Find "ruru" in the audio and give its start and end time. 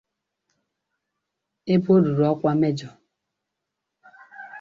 2.03-2.23